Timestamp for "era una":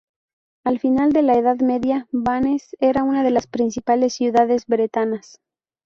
2.79-3.21